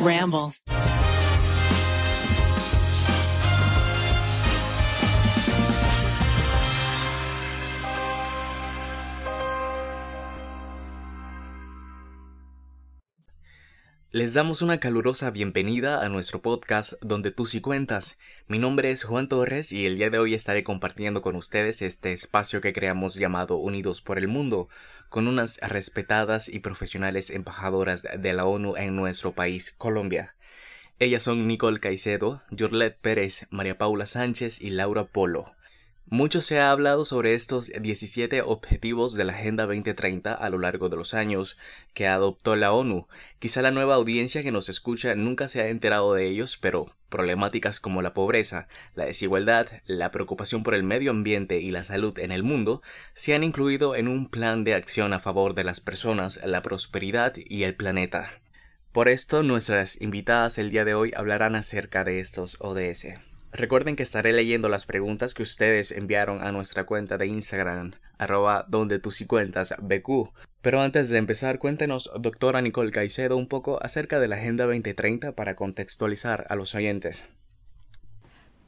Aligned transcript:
Ramble. 0.00 0.52
Les 14.14 14.34
damos 14.34 14.60
una 14.60 14.78
calurosa 14.78 15.30
bienvenida 15.30 16.04
a 16.04 16.10
nuestro 16.10 16.42
podcast 16.42 16.92
donde 17.00 17.30
tú 17.30 17.46
sí 17.46 17.62
cuentas. 17.62 18.18
Mi 18.46 18.58
nombre 18.58 18.90
es 18.90 19.04
Juan 19.04 19.26
Torres 19.26 19.72
y 19.72 19.86
el 19.86 19.96
día 19.96 20.10
de 20.10 20.18
hoy 20.18 20.34
estaré 20.34 20.62
compartiendo 20.64 21.22
con 21.22 21.34
ustedes 21.34 21.80
este 21.80 22.12
espacio 22.12 22.60
que 22.60 22.74
creamos 22.74 23.14
llamado 23.14 23.56
Unidos 23.56 24.02
por 24.02 24.18
el 24.18 24.28
Mundo, 24.28 24.68
con 25.08 25.28
unas 25.28 25.58
respetadas 25.62 26.50
y 26.50 26.58
profesionales 26.58 27.30
embajadoras 27.30 28.02
de 28.02 28.32
la 28.34 28.44
ONU 28.44 28.76
en 28.76 28.96
nuestro 28.96 29.32
país, 29.32 29.74
Colombia. 29.78 30.34
Ellas 30.98 31.22
son 31.22 31.46
Nicole 31.46 31.80
Caicedo, 31.80 32.42
Jorlet 32.56 32.94
Pérez, 33.00 33.46
María 33.48 33.78
Paula 33.78 34.04
Sánchez 34.04 34.60
y 34.60 34.68
Laura 34.68 35.04
Polo. 35.04 35.54
Mucho 36.12 36.42
se 36.42 36.60
ha 36.60 36.70
hablado 36.70 37.06
sobre 37.06 37.32
estos 37.32 37.68
17 37.68 38.42
objetivos 38.42 39.14
de 39.14 39.24
la 39.24 39.32
Agenda 39.32 39.64
2030 39.64 40.34
a 40.34 40.50
lo 40.50 40.58
largo 40.58 40.90
de 40.90 40.98
los 40.98 41.14
años 41.14 41.56
que 41.94 42.06
adoptó 42.06 42.54
la 42.54 42.70
ONU. 42.72 43.08
Quizá 43.38 43.62
la 43.62 43.70
nueva 43.70 43.94
audiencia 43.94 44.42
que 44.42 44.52
nos 44.52 44.68
escucha 44.68 45.14
nunca 45.14 45.48
se 45.48 45.62
ha 45.62 45.68
enterado 45.68 46.12
de 46.12 46.28
ellos, 46.28 46.58
pero 46.58 46.84
problemáticas 47.08 47.80
como 47.80 48.02
la 48.02 48.12
pobreza, 48.12 48.68
la 48.94 49.06
desigualdad, 49.06 49.68
la 49.86 50.10
preocupación 50.10 50.62
por 50.62 50.74
el 50.74 50.82
medio 50.82 51.12
ambiente 51.12 51.62
y 51.62 51.70
la 51.70 51.82
salud 51.82 52.18
en 52.18 52.30
el 52.30 52.42
mundo 52.42 52.82
se 53.14 53.34
han 53.34 53.42
incluido 53.42 53.96
en 53.96 54.06
un 54.06 54.28
plan 54.28 54.64
de 54.64 54.74
acción 54.74 55.14
a 55.14 55.18
favor 55.18 55.54
de 55.54 55.64
las 55.64 55.80
personas, 55.80 56.38
la 56.44 56.60
prosperidad 56.60 57.32
y 57.36 57.62
el 57.62 57.74
planeta. 57.74 58.42
Por 58.92 59.08
esto, 59.08 59.42
nuestras 59.42 59.98
invitadas 60.02 60.58
el 60.58 60.68
día 60.68 60.84
de 60.84 60.92
hoy 60.92 61.12
hablarán 61.16 61.56
acerca 61.56 62.04
de 62.04 62.20
estos 62.20 62.58
ODS. 62.60 63.31
Recuerden 63.52 63.96
que 63.96 64.02
estaré 64.02 64.32
leyendo 64.32 64.70
las 64.70 64.86
preguntas 64.86 65.34
que 65.34 65.42
ustedes 65.42 65.90
enviaron 65.90 66.42
a 66.42 66.52
nuestra 66.52 66.84
cuenta 66.84 67.18
de 67.18 67.26
Instagram, 67.26 67.92
arroba 68.16 68.64
donde 68.66 68.98
tus 68.98 69.20
y 69.20 69.26
cuentas 69.26 69.74
BQ. 69.78 70.32
Pero 70.62 70.80
antes 70.80 71.10
de 71.10 71.18
empezar, 71.18 71.58
cuéntenos, 71.58 72.10
doctora 72.18 72.62
Nicole 72.62 72.92
Caicedo, 72.92 73.36
un 73.36 73.48
poco 73.48 73.78
acerca 73.82 74.20
de 74.20 74.28
la 74.28 74.36
Agenda 74.36 74.64
2030 74.64 75.32
para 75.32 75.54
contextualizar 75.54 76.46
a 76.48 76.56
los 76.56 76.74
oyentes. 76.74 77.28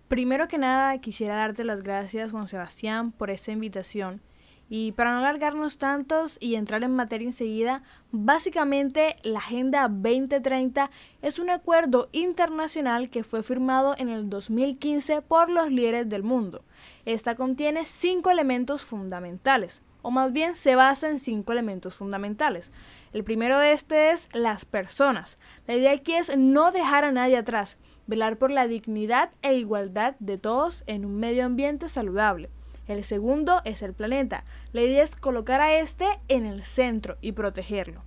Primero 0.08 0.48
que 0.48 0.58
nada, 0.58 0.98
quisiera 1.00 1.36
darte 1.36 1.64
las 1.64 1.82
gracias, 1.82 2.32
Juan 2.32 2.46
Sebastián, 2.46 3.10
por 3.10 3.30
esta 3.30 3.52
invitación 3.52 4.20
y 4.68 4.92
para 4.92 5.12
no 5.12 5.18
alargarnos 5.18 5.78
tantos 5.78 6.36
y 6.40 6.54
entrar 6.54 6.82
en 6.82 6.94
materia 6.94 7.26
enseguida, 7.26 7.82
básicamente 8.12 9.16
la 9.22 9.38
Agenda 9.38 9.88
2030 9.88 10.90
es 11.22 11.38
un 11.38 11.50
acuerdo 11.50 12.08
internacional 12.12 13.10
que 13.10 13.24
fue 13.24 13.42
firmado 13.42 13.94
en 13.98 14.08
el 14.08 14.30
2015 14.30 15.22
por 15.22 15.50
los 15.50 15.70
líderes 15.70 16.08
del 16.08 16.22
mundo. 16.22 16.64
Esta 17.04 17.34
contiene 17.34 17.84
cinco 17.84 18.30
elementos 18.30 18.82
fundamentales, 18.82 19.82
o 20.02 20.10
más 20.10 20.32
bien 20.32 20.54
se 20.54 20.76
basa 20.76 21.08
en 21.08 21.18
cinco 21.18 21.52
elementos 21.52 21.96
fundamentales. 21.96 22.72
El 23.12 23.24
primero 23.24 23.58
de 23.58 23.72
este 23.72 24.10
es 24.10 24.28
las 24.32 24.64
personas. 24.64 25.38
La 25.66 25.74
idea 25.74 25.92
aquí 25.92 26.14
es 26.14 26.36
no 26.36 26.72
dejar 26.72 27.04
a 27.04 27.12
nadie 27.12 27.36
atrás, 27.36 27.78
velar 28.06 28.36
por 28.36 28.50
la 28.50 28.66
dignidad 28.66 29.30
e 29.42 29.54
igualdad 29.54 30.16
de 30.18 30.36
todos 30.36 30.84
en 30.86 31.04
un 31.04 31.16
medio 31.16 31.44
ambiente 31.44 31.88
saludable. 31.88 32.50
El 32.86 33.04
segundo 33.04 33.62
es 33.64 33.82
el 33.82 33.94
planeta. 33.94 34.44
La 34.72 34.82
idea 34.82 35.02
es 35.02 35.16
colocar 35.16 35.60
a 35.60 35.74
este 35.74 36.06
en 36.28 36.44
el 36.44 36.62
centro 36.62 37.16
y 37.20 37.32
protegerlo. 37.32 38.02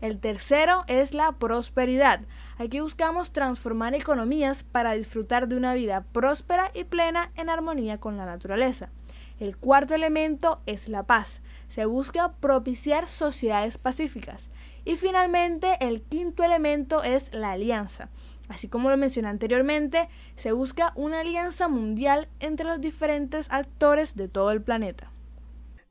El 0.00 0.18
tercero 0.18 0.84
es 0.88 1.14
la 1.14 1.30
prosperidad. 1.32 2.22
Aquí 2.58 2.80
buscamos 2.80 3.32
transformar 3.32 3.94
economías 3.94 4.64
para 4.64 4.92
disfrutar 4.92 5.46
de 5.46 5.56
una 5.56 5.74
vida 5.74 6.04
próspera 6.12 6.72
y 6.74 6.84
plena 6.84 7.30
en 7.36 7.48
armonía 7.48 7.98
con 7.98 8.16
la 8.16 8.26
naturaleza. 8.26 8.90
El 9.38 9.56
cuarto 9.56 9.94
elemento 9.94 10.60
es 10.66 10.88
la 10.88 11.04
paz. 11.04 11.40
Se 11.68 11.84
busca 11.84 12.32
propiciar 12.32 13.08
sociedades 13.08 13.78
pacíficas. 13.78 14.50
Y 14.84 14.96
finalmente 14.96 15.76
el 15.80 16.02
quinto 16.02 16.42
elemento 16.42 17.02
es 17.02 17.32
la 17.32 17.52
alianza. 17.52 18.08
Así 18.48 18.68
como 18.68 18.90
lo 18.90 18.96
mencioné 18.96 19.28
anteriormente, 19.28 20.08
se 20.36 20.52
busca 20.52 20.92
una 20.94 21.20
alianza 21.20 21.68
mundial 21.68 22.28
entre 22.40 22.66
los 22.66 22.80
diferentes 22.80 23.46
actores 23.50 24.16
de 24.16 24.28
todo 24.28 24.50
el 24.50 24.62
planeta. 24.62 25.10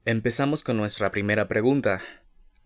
Empezamos 0.06 0.64
con 0.64 0.78
nuestra 0.78 1.12
primera 1.12 1.48
pregunta. 1.48 2.02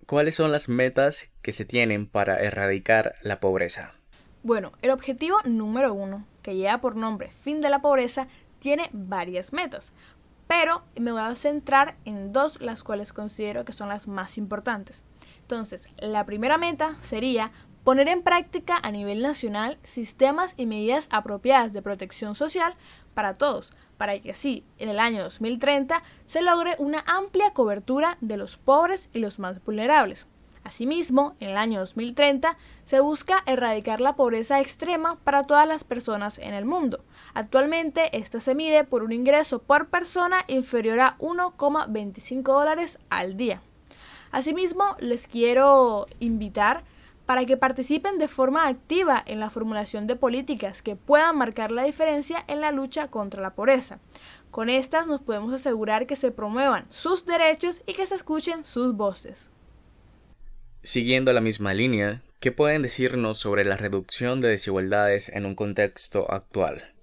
¿Cuáles 0.06 0.35
son 0.35 0.51
las 0.51 0.69
metas 0.69 1.31
que 1.41 1.51
se 1.51 1.66
tienen 1.66 2.07
para 2.07 2.40
erradicar 2.40 3.16
la 3.23 3.40
pobreza? 3.40 3.96
Bueno, 4.44 4.72
el 4.84 4.91
objetivo 4.91 5.38
número 5.44 5.94
uno, 5.94 6.25
que 6.44 6.56
lleva 6.56 6.79
por 6.79 6.96
nombre 6.96 7.31
Fin 7.41 7.62
de 7.62 7.69
la 7.69 7.81
Pobreza, 7.81 8.28
tiene 8.59 8.90
varias 8.94 9.52
metas, 9.52 9.91
pero 10.47 10.84
me 10.96 11.12
voy 11.12 11.22
a 11.22 11.35
centrar 11.35 11.96
en 12.06 12.31
dos 12.31 12.62
las 12.62 12.84
cuales 12.84 13.12
considero 13.12 13.66
que 13.66 13.73
son 13.73 13.90
las 13.90 14.07
más 14.07 14.38
importantes. 14.38 15.03
Entonces, 15.41 15.88
la 15.97 16.25
primera 16.25 16.57
meta 16.57 16.97
sería 17.02 17.52
Poner 17.85 18.07
en 18.07 18.23
práctica 18.23 18.79
a 18.81 18.90
nivel 18.90 19.22
nacional 19.22 19.78
sistemas 19.84 20.56
y 20.57 20.66
medidas 20.66 21.07
apropiadas 21.12 21.72
de 21.72 21.84
protección 21.84 22.34
social 22.34 22.73
para 23.13 23.35
todos, 23.35 23.73
para 23.97 24.19
que 24.19 24.31
así, 24.31 24.63
en 24.79 24.90
el 24.90 24.97
año 24.97 25.22
2030, 25.22 26.01
se 26.25 26.41
logre 26.41 26.73
una 26.79 27.03
amplia 27.06 27.51
cobertura 27.53 28.18
de 28.22 28.38
los 28.38 28.57
pobres 28.57 29.07
y 29.13 29.19
los 29.19 29.38
más 29.38 29.63
vulnerables. 29.63 30.25
Asimismo, 30.63 31.35
en 31.40 31.51
el 31.51 31.57
año 31.57 31.79
2030 31.79 32.57
se 32.85 33.01
busca 33.01 33.44
erradicar 33.46 34.02
la 34.02 34.16
pobreza 34.16 34.59
extrema 34.59 35.19
para 35.23 35.44
todas 35.44 35.67
las 35.67 35.84
personas 35.84 36.40
en 36.40 36.56
el 36.56 36.66
mundo. 36.66 37.06
Actualmente 37.35 38.17
esta 38.17 38.40
se 38.40 38.56
mide 38.56 38.84
por 38.84 39.03
un 39.03 39.12
ingreso 39.12 39.59
por 39.59 39.90
persona 39.90 40.44
inferior 40.47 41.02
a 41.02 41.17
1,25 41.19 42.41
dólares 42.41 42.97
al 43.12 43.38
día. 43.38 43.62
Asimismo, 44.31 44.96
les 44.97 45.28
quiero 45.28 46.07
invitar 46.19 46.84
para 47.25 47.46
que 47.46 47.58
participen 47.58 48.18
de 48.18 48.28
forma 48.28 48.68
activa 48.68 49.24
en 49.25 49.40
la 49.40 49.50
formulación 49.50 50.08
de 50.08 50.16
políticas 50.16 50.81
que 50.81 50.96
puedan 50.96 51.38
marcar 51.38 51.72
la 51.72 51.84
diferencia 51.84 52.44
en 52.47 52.62
la 52.62 52.72
lucha 52.72 53.08
contra 53.08 53.41
la 53.41 53.56
pobreza. 53.56 54.00
Con 54.52 54.69
estas 54.69 55.08
nos 55.08 55.22
podemos 55.22 55.53
asegurar 55.53 56.08
que 56.08 56.16
se 56.16 56.31
promuevan 56.31 56.85
sus 56.90 57.25
derechos 57.25 57.81
y 57.85 57.94
que 57.94 58.06
se 58.06 58.16
escuchen 58.16 58.64
sus 58.64 58.96
voces. 58.96 59.50
Siguiendo 60.84 61.34
la 61.34 61.41
misma 61.41 61.74
línea, 61.74 62.22
¿qué 62.40 62.52
pueden 62.52 62.84
decirnos 62.84 63.40
sobre 63.40 63.66
la 63.66 63.75
reducción 63.75 64.40
de 64.40 64.50
desigualdades 64.50 65.30
en 65.30 65.46
un 65.46 65.56
contexto 65.56 66.31
actual? 66.31 66.94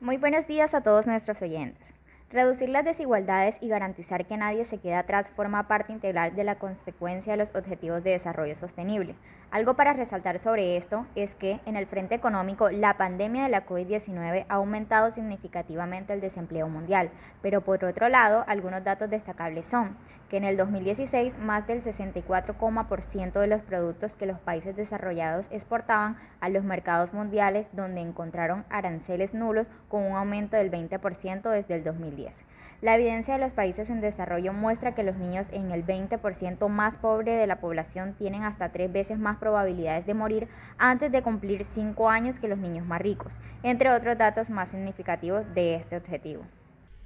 Muy 0.00 0.16
buenos 0.16 0.46
días 0.46 0.74
a 0.74 0.82
todos 0.82 1.06
nuestros 1.06 1.40
oyentes. 1.42 1.93
Reducir 2.34 2.68
las 2.68 2.84
desigualdades 2.84 3.58
y 3.60 3.68
garantizar 3.68 4.26
que 4.26 4.36
nadie 4.36 4.64
se 4.64 4.78
quede 4.78 4.96
atrás 4.96 5.30
forma 5.36 5.68
parte 5.68 5.92
integral 5.92 6.34
de 6.34 6.42
la 6.42 6.56
consecuencia 6.56 7.32
de 7.32 7.36
los 7.36 7.54
Objetivos 7.54 8.02
de 8.02 8.10
Desarrollo 8.10 8.56
Sostenible. 8.56 9.14
Algo 9.54 9.74
para 9.74 9.92
resaltar 9.92 10.40
sobre 10.40 10.76
esto 10.76 11.06
es 11.14 11.36
que 11.36 11.60
en 11.64 11.76
el 11.76 11.86
frente 11.86 12.16
económico 12.16 12.70
la 12.70 12.96
pandemia 12.96 13.44
de 13.44 13.50
la 13.50 13.64
COVID-19 13.64 14.46
ha 14.48 14.54
aumentado 14.54 15.12
significativamente 15.12 16.12
el 16.12 16.20
desempleo 16.20 16.68
mundial, 16.68 17.10
pero 17.40 17.60
por 17.60 17.84
otro 17.84 18.08
lado 18.08 18.42
algunos 18.48 18.82
datos 18.82 19.10
destacables 19.10 19.68
son 19.68 19.96
que 20.28 20.38
en 20.38 20.44
el 20.44 20.56
2016 20.56 21.38
más 21.38 21.68
del 21.68 21.80
64,% 21.80 23.32
de 23.38 23.46
los 23.46 23.62
productos 23.62 24.16
que 24.16 24.26
los 24.26 24.40
países 24.40 24.74
desarrollados 24.74 25.46
exportaban 25.52 26.16
a 26.40 26.48
los 26.48 26.64
mercados 26.64 27.12
mundiales 27.12 27.68
donde 27.74 28.00
encontraron 28.00 28.64
aranceles 28.70 29.34
nulos 29.34 29.70
con 29.88 30.02
un 30.02 30.16
aumento 30.16 30.56
del 30.56 30.72
20% 30.72 31.48
desde 31.48 31.76
el 31.76 31.84
2010. 31.84 32.42
La 32.80 32.96
evidencia 32.96 33.34
de 33.34 33.40
los 33.40 33.54
países 33.54 33.88
en 33.88 34.00
desarrollo 34.00 34.52
muestra 34.52 34.96
que 34.96 35.04
los 35.04 35.14
niños 35.14 35.48
en 35.52 35.70
el 35.70 35.86
20% 35.86 36.68
más 36.68 36.96
pobre 36.96 37.36
de 37.36 37.46
la 37.46 37.60
población 37.60 38.14
tienen 38.14 38.42
hasta 38.42 38.70
tres 38.70 38.92
veces 38.92 39.16
más 39.16 39.43
probabilidades 39.44 40.06
de 40.06 40.14
morir 40.14 40.48
antes 40.78 41.12
de 41.12 41.22
cumplir 41.22 41.66
cinco 41.66 42.08
años 42.08 42.38
que 42.38 42.48
los 42.48 42.58
niños 42.58 42.86
más 42.86 43.02
ricos, 43.02 43.38
entre 43.62 43.90
otros 43.90 44.16
datos 44.16 44.48
más 44.48 44.70
significativos 44.70 45.44
de 45.54 45.74
este 45.74 45.98
objetivo. 45.98 46.46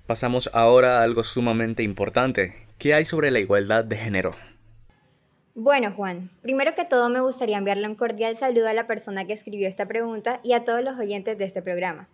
Pasamos 0.07 0.49
ahora 0.55 1.01
a 1.01 1.03
algo 1.03 1.25
sumamente 1.25 1.83
importante. 1.83 2.55
¿Qué 2.79 2.95
hay 2.95 3.05
sobre 3.05 3.33
la 3.33 3.41
igualdad 3.41 3.85
de 3.85 3.97
género? 3.97 4.37
Bueno, 5.57 5.93
Juan, 5.97 6.31
primero 6.41 6.77
que 6.77 6.85
todo 6.85 7.09
me 7.09 7.21
gustaría 7.21 7.59
enviarle 7.59 7.89
un 7.89 7.97
cordial 7.97 8.37
saludo 8.37 8.69
a 8.69 8.73
la 8.73 8.87
persona 8.87 9.25
que 9.25 9.33
escribió 9.33 9.67
esta 9.67 9.87
pregunta 9.87 10.39
y 10.45 10.53
a 10.53 10.62
todos 10.62 10.85
los 10.85 10.97
oyentes 10.97 11.37
de 11.37 11.45
este 11.45 11.62
programa. 11.62 12.09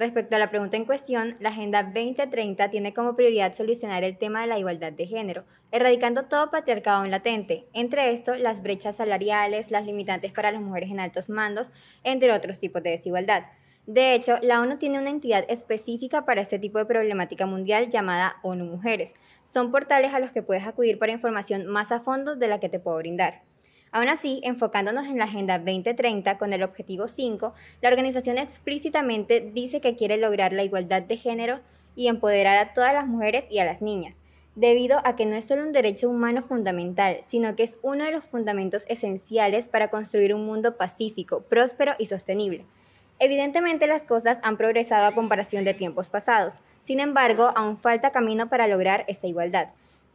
Respecto 0.00 0.34
a 0.34 0.38
la 0.38 0.48
pregunta 0.48 0.78
en 0.78 0.86
cuestión, 0.86 1.36
la 1.40 1.50
Agenda 1.50 1.82
2030 1.82 2.70
tiene 2.70 2.94
como 2.94 3.14
prioridad 3.14 3.52
solucionar 3.52 4.02
el 4.02 4.16
tema 4.16 4.40
de 4.40 4.46
la 4.46 4.58
igualdad 4.58 4.94
de 4.94 5.06
género, 5.06 5.44
erradicando 5.72 6.24
todo 6.24 6.50
patriarcado 6.50 7.04
en 7.04 7.10
latente, 7.10 7.66
entre 7.74 8.10
esto 8.14 8.34
las 8.34 8.62
brechas 8.62 8.96
salariales, 8.96 9.70
las 9.70 9.84
limitantes 9.84 10.32
para 10.32 10.52
las 10.52 10.62
mujeres 10.62 10.90
en 10.90 11.00
altos 11.00 11.28
mandos, 11.28 11.68
entre 12.02 12.32
otros 12.32 12.58
tipos 12.58 12.82
de 12.82 12.92
desigualdad. 12.92 13.44
De 13.84 14.14
hecho, 14.14 14.38
la 14.40 14.62
ONU 14.62 14.78
tiene 14.78 14.98
una 14.98 15.10
entidad 15.10 15.44
específica 15.50 16.24
para 16.24 16.40
este 16.40 16.58
tipo 16.58 16.78
de 16.78 16.86
problemática 16.86 17.44
mundial 17.44 17.90
llamada 17.90 18.36
ONU 18.42 18.64
Mujeres. 18.64 19.12
Son 19.44 19.70
portales 19.70 20.14
a 20.14 20.18
los 20.18 20.32
que 20.32 20.42
puedes 20.42 20.66
acudir 20.66 20.98
para 20.98 21.12
información 21.12 21.66
más 21.66 21.92
a 21.92 22.00
fondo 22.00 22.36
de 22.36 22.48
la 22.48 22.58
que 22.58 22.70
te 22.70 22.80
puedo 22.80 22.96
brindar. 22.96 23.42
Aún 23.92 24.08
así, 24.08 24.40
enfocándonos 24.44 25.06
en 25.06 25.18
la 25.18 25.24
Agenda 25.24 25.58
2030 25.58 26.38
con 26.38 26.52
el 26.52 26.62
objetivo 26.62 27.08
5, 27.08 27.52
la 27.82 27.88
organización 27.88 28.38
explícitamente 28.38 29.40
dice 29.40 29.80
que 29.80 29.96
quiere 29.96 30.16
lograr 30.16 30.52
la 30.52 30.62
igualdad 30.62 31.02
de 31.02 31.16
género 31.16 31.58
y 31.96 32.06
empoderar 32.06 32.58
a 32.58 32.72
todas 32.72 32.94
las 32.94 33.08
mujeres 33.08 33.44
y 33.50 33.58
a 33.58 33.64
las 33.64 33.82
niñas, 33.82 34.14
debido 34.54 35.00
a 35.04 35.16
que 35.16 35.26
no 35.26 35.34
es 35.34 35.44
solo 35.44 35.62
un 35.62 35.72
derecho 35.72 36.08
humano 36.08 36.42
fundamental, 36.42 37.18
sino 37.24 37.56
que 37.56 37.64
es 37.64 37.80
uno 37.82 38.04
de 38.04 38.12
los 38.12 38.24
fundamentos 38.24 38.84
esenciales 38.88 39.68
para 39.68 39.90
construir 39.90 40.34
un 40.34 40.46
mundo 40.46 40.76
pacífico, 40.76 41.42
próspero 41.42 41.94
y 41.98 42.06
sostenible. 42.06 42.64
Evidentemente 43.18 43.88
las 43.88 44.02
cosas 44.02 44.38
han 44.42 44.56
progresado 44.56 45.06
a 45.06 45.14
comparación 45.14 45.64
de 45.64 45.74
tiempos 45.74 46.08
pasados, 46.08 46.60
sin 46.80 47.00
embargo, 47.00 47.52
aún 47.56 47.76
falta 47.76 48.12
camino 48.12 48.48
para 48.48 48.68
lograr 48.68 49.04
esa 49.08 49.26
igualdad. 49.26 49.70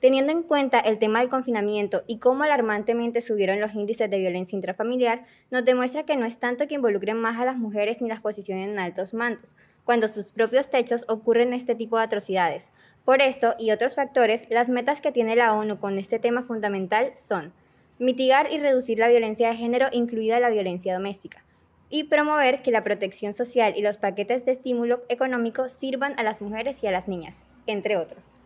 Teniendo 0.05 0.31
en 0.31 0.43
cuenta 0.43 0.79
el 0.79 0.99
tema 0.99 1.17
del 1.17 1.29
confinamiento 1.29 2.03
y 2.05 2.19
cómo 2.19 2.43
alarmantemente 2.43 3.21
subieron 3.21 3.59
los 3.59 3.73
índices 3.73 4.07
de 4.07 4.19
violencia 4.19 4.55
intrafamiliar, 4.55 5.25
nos 5.49 5.65
demuestra 5.65 6.03
que 6.03 6.15
no 6.15 6.27
es 6.27 6.37
tanto 6.37 6.67
que 6.67 6.75
involucren 6.75 7.17
más 7.17 7.39
a 7.39 7.45
las 7.45 7.57
mujeres 7.57 8.03
ni 8.03 8.07
las 8.07 8.21
posiciones 8.21 8.69
en 8.69 8.77
altos 8.77 9.15
mandos, 9.15 9.55
cuando 9.83 10.07
sus 10.07 10.31
propios 10.31 10.69
techos 10.69 11.05
ocurren 11.07 11.53
este 11.53 11.73
tipo 11.73 11.97
de 11.97 12.03
atrocidades. 12.03 12.69
Por 13.03 13.23
esto 13.23 13.55
y 13.57 13.71
otros 13.71 13.95
factores, 13.95 14.47
las 14.51 14.69
metas 14.69 15.01
que 15.01 15.11
tiene 15.11 15.35
la 15.35 15.53
ONU 15.53 15.79
con 15.79 15.97
este 15.97 16.19
tema 16.19 16.43
fundamental 16.43 17.15
son 17.15 17.51
mitigar 17.97 18.53
y 18.53 18.59
reducir 18.59 18.99
la 18.99 19.07
violencia 19.07 19.49
de 19.49 19.55
género, 19.55 19.87
incluida 19.91 20.39
la 20.39 20.51
violencia 20.51 20.93
doméstica, 20.93 21.43
y 21.89 22.03
promover 22.03 22.61
que 22.61 22.69
la 22.69 22.83
protección 22.83 23.33
social 23.33 23.73
y 23.75 23.81
los 23.81 23.97
paquetes 23.97 24.45
de 24.45 24.51
estímulo 24.51 25.01
económico 25.09 25.67
sirvan 25.67 26.13
a 26.19 26.21
las 26.21 26.43
mujeres 26.43 26.83
y 26.83 26.85
a 26.85 26.91
las 26.91 27.07
niñas, 27.07 27.43
entre 27.65 27.97
otros. 27.97 28.37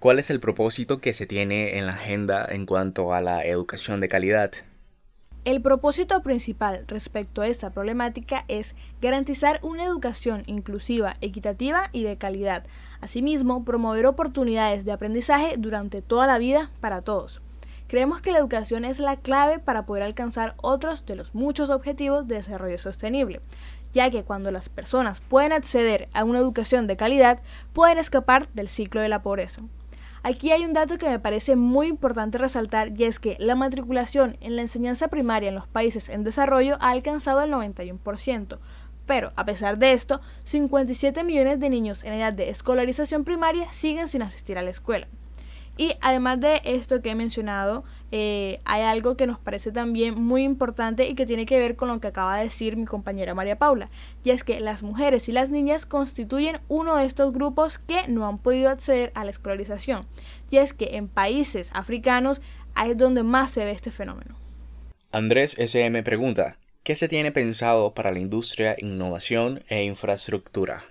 ¿Cuál 0.00 0.20
es 0.20 0.30
el 0.30 0.38
propósito 0.38 1.00
que 1.00 1.12
se 1.12 1.26
tiene 1.26 1.76
en 1.76 1.86
la 1.86 1.94
agenda 1.94 2.46
en 2.48 2.66
cuanto 2.66 3.12
a 3.12 3.20
la 3.20 3.44
educación 3.44 4.00
de 4.00 4.08
calidad? 4.08 4.52
El 5.44 5.60
propósito 5.60 6.22
principal 6.22 6.84
respecto 6.86 7.42
a 7.42 7.48
esta 7.48 7.70
problemática 7.70 8.44
es 8.46 8.76
garantizar 9.02 9.58
una 9.62 9.82
educación 9.82 10.44
inclusiva, 10.46 11.16
equitativa 11.20 11.90
y 11.90 12.04
de 12.04 12.16
calidad. 12.16 12.64
Asimismo, 13.00 13.64
promover 13.64 14.06
oportunidades 14.06 14.84
de 14.84 14.92
aprendizaje 14.92 15.54
durante 15.58 16.00
toda 16.00 16.28
la 16.28 16.38
vida 16.38 16.70
para 16.80 17.02
todos. 17.02 17.42
Creemos 17.88 18.20
que 18.20 18.30
la 18.30 18.38
educación 18.38 18.84
es 18.84 19.00
la 19.00 19.16
clave 19.16 19.58
para 19.58 19.84
poder 19.84 20.04
alcanzar 20.04 20.54
otros 20.58 21.06
de 21.06 21.16
los 21.16 21.34
muchos 21.34 21.70
objetivos 21.70 22.28
de 22.28 22.36
desarrollo 22.36 22.78
sostenible, 22.78 23.40
ya 23.92 24.10
que 24.10 24.22
cuando 24.22 24.52
las 24.52 24.68
personas 24.68 25.20
pueden 25.20 25.52
acceder 25.52 26.08
a 26.12 26.22
una 26.22 26.38
educación 26.38 26.86
de 26.86 26.96
calidad, 26.96 27.40
pueden 27.72 27.98
escapar 27.98 28.48
del 28.52 28.68
ciclo 28.68 29.00
de 29.00 29.08
la 29.08 29.22
pobreza. 29.22 29.62
Aquí 30.22 30.50
hay 30.50 30.64
un 30.64 30.72
dato 30.72 30.98
que 30.98 31.08
me 31.08 31.20
parece 31.20 31.56
muy 31.56 31.86
importante 31.86 32.38
resaltar 32.38 32.92
y 32.98 33.04
es 33.04 33.18
que 33.20 33.36
la 33.38 33.54
matriculación 33.54 34.36
en 34.40 34.56
la 34.56 34.62
enseñanza 34.62 35.08
primaria 35.08 35.48
en 35.48 35.54
los 35.54 35.68
países 35.68 36.08
en 36.08 36.24
desarrollo 36.24 36.76
ha 36.80 36.90
alcanzado 36.90 37.40
el 37.42 37.52
91%, 37.52 38.58
pero 39.06 39.32
a 39.36 39.44
pesar 39.44 39.78
de 39.78 39.92
esto, 39.92 40.20
57 40.44 41.22
millones 41.24 41.60
de 41.60 41.70
niños 41.70 42.02
en 42.04 42.12
edad 42.14 42.32
de 42.32 42.50
escolarización 42.50 43.24
primaria 43.24 43.72
siguen 43.72 44.08
sin 44.08 44.22
asistir 44.22 44.58
a 44.58 44.62
la 44.62 44.70
escuela. 44.70 45.08
Y 45.76 45.94
además 46.00 46.40
de 46.40 46.60
esto 46.64 47.00
que 47.00 47.10
he 47.10 47.14
mencionado, 47.14 47.84
eh, 48.10 48.60
hay 48.64 48.82
algo 48.82 49.16
que 49.16 49.26
nos 49.26 49.38
parece 49.38 49.72
también 49.72 50.20
muy 50.20 50.42
importante 50.42 51.08
y 51.08 51.14
que 51.14 51.26
tiene 51.26 51.46
que 51.46 51.58
ver 51.58 51.76
con 51.76 51.88
lo 51.88 52.00
que 52.00 52.08
acaba 52.08 52.38
de 52.38 52.44
decir 52.44 52.76
mi 52.76 52.84
compañera 52.84 53.34
María 53.34 53.58
Paula, 53.58 53.90
y 54.24 54.30
es 54.30 54.44
que 54.44 54.60
las 54.60 54.82
mujeres 54.82 55.28
y 55.28 55.32
las 55.32 55.50
niñas 55.50 55.86
constituyen 55.86 56.60
uno 56.68 56.96
de 56.96 57.04
estos 57.04 57.32
grupos 57.32 57.78
que 57.78 58.08
no 58.08 58.26
han 58.26 58.38
podido 58.38 58.70
acceder 58.70 59.12
a 59.14 59.24
la 59.24 59.30
escolarización, 59.30 60.06
y 60.50 60.56
es 60.58 60.72
que 60.72 60.96
en 60.96 61.08
países 61.08 61.70
africanos 61.72 62.40
es 62.86 62.96
donde 62.96 63.22
más 63.22 63.50
se 63.50 63.64
ve 63.64 63.72
este 63.72 63.90
fenómeno. 63.90 64.36
Andrés 65.10 65.56
SM 65.58 66.02
pregunta, 66.02 66.58
¿qué 66.82 66.94
se 66.94 67.08
tiene 67.08 67.32
pensado 67.32 67.94
para 67.94 68.12
la 68.12 68.18
industria, 68.18 68.76
innovación 68.78 69.62
e 69.68 69.84
infraestructura? 69.84 70.84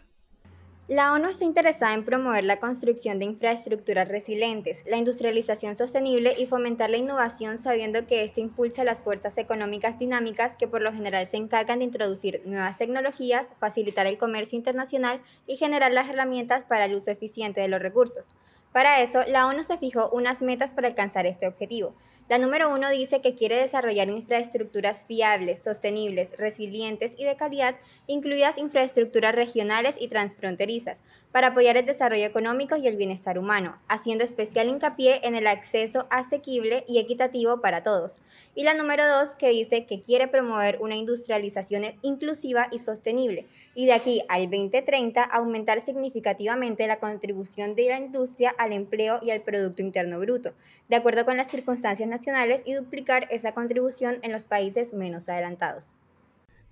La 0.89 1.11
ONU 1.11 1.27
está 1.27 1.43
interesada 1.43 1.93
en 1.93 2.05
promover 2.05 2.45
la 2.45 2.61
construcción 2.61 3.19
de 3.19 3.25
infraestructuras 3.25 4.07
resilientes, 4.07 4.85
la 4.87 4.95
industrialización 4.95 5.75
sostenible 5.75 6.33
y 6.39 6.45
fomentar 6.45 6.89
la 6.89 6.95
innovación 6.95 7.57
sabiendo 7.57 8.07
que 8.07 8.23
esto 8.23 8.39
impulsa 8.39 8.85
las 8.85 9.03
fuerzas 9.03 9.37
económicas 9.37 9.99
dinámicas 9.99 10.55
que 10.55 10.69
por 10.69 10.81
lo 10.81 10.93
general 10.93 11.27
se 11.27 11.35
encargan 11.35 11.79
de 11.79 11.85
introducir 11.85 12.41
nuevas 12.45 12.77
tecnologías, 12.77 13.51
facilitar 13.59 14.07
el 14.07 14.17
comercio 14.17 14.55
internacional 14.55 15.19
y 15.45 15.57
generar 15.57 15.91
las 15.91 16.07
herramientas 16.07 16.63
para 16.63 16.85
el 16.85 16.95
uso 16.95 17.11
eficiente 17.11 17.59
de 17.59 17.67
los 17.67 17.81
recursos. 17.81 18.31
Para 18.71 19.01
eso, 19.01 19.23
la 19.27 19.47
ONU 19.47 19.63
se 19.63 19.77
fijó 19.77 20.09
unas 20.11 20.41
metas 20.41 20.73
para 20.73 20.87
alcanzar 20.87 21.25
este 21.25 21.47
objetivo. 21.47 21.95
La 22.29 22.37
número 22.37 22.69
uno 22.69 22.89
dice 22.89 23.21
que 23.21 23.35
quiere 23.35 23.55
desarrollar 23.55 24.09
infraestructuras 24.09 25.05
fiables, 25.05 25.63
sostenibles, 25.63 26.37
resilientes 26.37 27.13
y 27.17 27.23
de 27.23 27.37
calidad, 27.37 27.77
incluidas 28.05 28.57
infraestructuras 28.57 29.33
regionales 29.33 29.95
y 29.97 30.09
transfronterizas, 30.09 30.99
para 31.31 31.47
apoyar 31.47 31.77
el 31.77 31.85
desarrollo 31.85 32.25
económico 32.25 32.75
y 32.75 32.85
el 32.85 32.97
bienestar 32.97 33.39
humano, 33.39 33.79
haciendo 33.87 34.25
especial 34.25 34.67
hincapié 34.67 35.21
en 35.23 35.35
el 35.35 35.47
acceso 35.47 36.05
asequible 36.09 36.83
y 36.85 36.99
equitativo 36.99 37.61
para 37.61 37.81
todos. 37.81 38.19
Y 38.55 38.63
la 38.63 38.73
número 38.73 39.07
dos 39.07 39.35
que 39.35 39.49
dice 39.49 39.85
que 39.85 40.01
quiere 40.01 40.27
promover 40.27 40.79
una 40.81 40.95
industrialización 40.95 41.85
inclusiva 42.01 42.67
y 42.71 42.79
sostenible, 42.79 43.45
y 43.73 43.85
de 43.85 43.93
aquí 43.93 44.21
al 44.27 44.49
2030 44.49 45.23
aumentar 45.23 45.79
significativamente 45.79 46.87
la 46.87 46.99
contribución 46.99 47.73
de 47.73 47.87
la 47.87 47.99
industria 47.99 48.53
al 48.57 48.74
empleo 48.74 49.19
y 49.21 49.31
al 49.31 49.42
Producto 49.42 49.81
Interno 49.81 50.19
Bruto, 50.19 50.54
de 50.89 50.95
acuerdo 50.95 51.25
con 51.25 51.38
las 51.38 51.50
circunstancias 51.50 52.09
nacionales 52.09 52.63
y 52.65 52.74
duplicar 52.74 53.27
esa 53.31 53.54
contribución 53.54 54.18
en 54.21 54.31
los 54.31 54.45
países 54.45 54.94
menos 54.94 55.30
adelantados. 55.30 55.98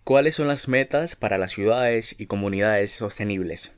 ¿Cuáles 0.03 0.35
son 0.35 0.47
las 0.47 0.67
metas 0.67 1.15
para 1.15 1.37
las 1.37 1.51
ciudades 1.51 2.15
y 2.19 2.27
comunidades 2.27 2.91
sostenibles? 2.91 3.73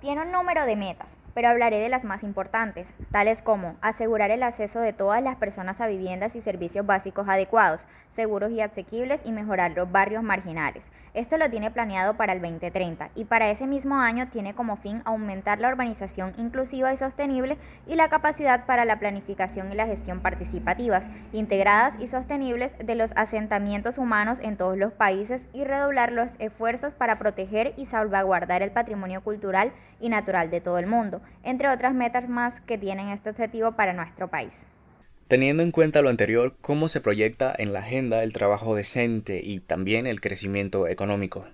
Tiene 0.00 0.22
un 0.22 0.30
número 0.30 0.66
de 0.66 0.76
metas, 0.76 1.16
pero 1.34 1.48
hablaré 1.48 1.78
de 1.80 1.88
las 1.88 2.04
más 2.04 2.22
importantes, 2.22 2.94
tales 3.10 3.42
como 3.42 3.76
asegurar 3.80 4.30
el 4.30 4.42
acceso 4.42 4.80
de 4.80 4.92
todas 4.92 5.22
las 5.22 5.36
personas 5.36 5.80
a 5.80 5.88
viviendas 5.88 6.36
y 6.36 6.40
servicios 6.40 6.86
básicos 6.86 7.28
adecuados, 7.28 7.86
seguros 8.08 8.52
y 8.52 8.60
asequibles 8.60 9.22
y 9.24 9.32
mejorar 9.32 9.72
los 9.72 9.90
barrios 9.90 10.22
marginales. 10.22 10.90
Esto 11.12 11.36
lo 11.36 11.50
tiene 11.50 11.70
planeado 11.70 12.14
para 12.14 12.32
el 12.32 12.40
2030 12.40 13.10
y 13.14 13.24
para 13.24 13.50
ese 13.50 13.66
mismo 13.66 13.96
año 13.96 14.28
tiene 14.28 14.54
como 14.54 14.76
fin 14.76 15.02
aumentar 15.04 15.60
la 15.60 15.68
urbanización 15.68 16.32
inclusiva 16.38 16.92
y 16.92 16.96
sostenible 16.96 17.56
y 17.86 17.94
la 17.94 18.08
capacidad 18.08 18.66
para 18.66 18.84
la 18.84 18.98
planificación 18.98 19.70
y 19.70 19.74
la 19.74 19.86
gestión 19.86 20.20
participativas, 20.20 21.08
integradas 21.32 21.96
y 22.00 22.08
sostenibles 22.08 22.76
de 22.78 22.94
los 22.94 23.12
asentamientos 23.16 23.98
humanos 23.98 24.40
en 24.40 24.56
todos 24.56 24.76
los 24.76 24.92
países 24.92 25.48
y 25.52 25.64
redoblar 25.64 26.12
los 26.12 26.34
esfuerzos 26.40 26.92
para 26.94 27.18
proteger 27.18 27.74
y 27.76 27.86
salvaguardar 27.86 28.62
el 28.62 28.72
patrimonio 28.72 29.22
cultural 29.22 29.72
y 30.00 30.08
natural 30.08 30.50
de 30.50 30.60
todo 30.60 30.78
el 30.78 30.86
mundo 30.86 31.20
entre 31.42 31.68
otras 31.68 31.94
metas 31.94 32.28
más 32.28 32.60
que 32.60 32.78
tienen 32.78 33.08
este 33.08 33.30
objetivo 33.30 33.72
para 33.72 33.92
nuestro 33.92 34.28
país. 34.28 34.66
Teniendo 35.28 35.62
en 35.62 35.70
cuenta 35.70 36.02
lo 36.02 36.10
anterior, 36.10 36.54
¿cómo 36.60 36.88
se 36.88 37.00
proyecta 37.00 37.54
en 37.56 37.72
la 37.72 37.80
agenda 37.80 38.22
el 38.22 38.32
trabajo 38.32 38.74
decente 38.74 39.40
y 39.42 39.60
también 39.60 40.06
el 40.06 40.20
crecimiento 40.20 40.86
económico? 40.86 41.46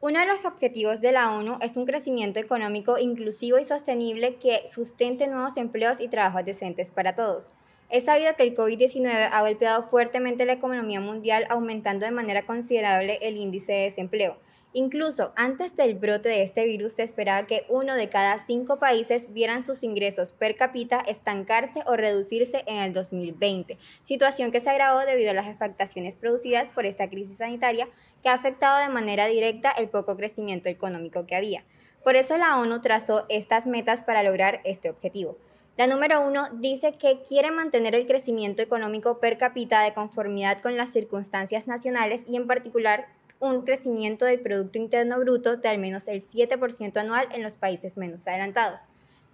Uno 0.00 0.20
de 0.20 0.26
los 0.26 0.44
objetivos 0.44 1.00
de 1.00 1.12
la 1.12 1.32
ONU 1.32 1.56
es 1.62 1.76
un 1.76 1.86
crecimiento 1.86 2.38
económico 2.38 2.98
inclusivo 2.98 3.58
y 3.58 3.64
sostenible 3.64 4.36
que 4.36 4.60
sustente 4.70 5.26
nuevos 5.26 5.56
empleos 5.56 5.98
y 5.98 6.08
trabajos 6.08 6.44
decentes 6.44 6.90
para 6.90 7.14
todos. 7.14 7.52
Es 7.90 8.04
sabido 8.04 8.36
que 8.36 8.42
el 8.42 8.54
COVID-19 8.54 9.30
ha 9.32 9.40
golpeado 9.40 9.84
fuertemente 9.84 10.44
la 10.44 10.52
economía 10.52 11.00
mundial, 11.00 11.46
aumentando 11.48 12.04
de 12.04 12.12
manera 12.12 12.42
considerable 12.42 13.18
el 13.22 13.36
índice 13.36 13.72
de 13.72 13.82
desempleo. 13.84 14.36
Incluso 14.76 15.32
antes 15.36 15.76
del 15.76 15.94
brote 15.94 16.28
de 16.28 16.42
este 16.42 16.64
virus 16.64 16.94
se 16.94 17.04
esperaba 17.04 17.46
que 17.46 17.64
uno 17.68 17.94
de 17.94 18.08
cada 18.08 18.40
cinco 18.40 18.80
países 18.80 19.32
vieran 19.32 19.62
sus 19.62 19.84
ingresos 19.84 20.32
per 20.32 20.56
cápita 20.56 20.98
estancarse 21.06 21.84
o 21.86 21.94
reducirse 21.94 22.64
en 22.66 22.78
el 22.78 22.92
2020, 22.92 23.78
situación 24.02 24.50
que 24.50 24.58
se 24.58 24.70
agravó 24.70 25.06
debido 25.06 25.30
a 25.30 25.34
las 25.34 25.46
afectaciones 25.46 26.16
producidas 26.16 26.72
por 26.72 26.86
esta 26.86 27.08
crisis 27.08 27.36
sanitaria 27.36 27.88
que 28.20 28.28
ha 28.28 28.34
afectado 28.34 28.82
de 28.82 28.92
manera 28.92 29.28
directa 29.28 29.70
el 29.70 29.88
poco 29.88 30.16
crecimiento 30.16 30.68
económico 30.68 31.24
que 31.24 31.36
había. 31.36 31.64
Por 32.02 32.16
eso 32.16 32.36
la 32.36 32.58
ONU 32.58 32.80
trazó 32.80 33.26
estas 33.28 33.68
metas 33.68 34.02
para 34.02 34.24
lograr 34.24 34.60
este 34.64 34.90
objetivo. 34.90 35.38
La 35.76 35.86
número 35.86 36.20
uno 36.20 36.48
dice 36.52 36.94
que 36.98 37.22
quiere 37.22 37.52
mantener 37.52 37.94
el 37.94 38.08
crecimiento 38.08 38.60
económico 38.60 39.20
per 39.20 39.38
cápita 39.38 39.82
de 39.82 39.94
conformidad 39.94 40.60
con 40.60 40.76
las 40.76 40.90
circunstancias 40.90 41.68
nacionales 41.68 42.26
y 42.28 42.34
en 42.34 42.48
particular 42.48 43.06
un 43.40 43.62
crecimiento 43.62 44.24
del 44.24 44.40
Producto 44.40 44.78
Interno 44.78 45.18
Bruto 45.18 45.56
de 45.56 45.68
al 45.68 45.78
menos 45.78 46.08
el 46.08 46.20
7% 46.20 46.96
anual 46.96 47.28
en 47.32 47.42
los 47.42 47.56
países 47.56 47.96
menos 47.96 48.26
adelantados. 48.26 48.80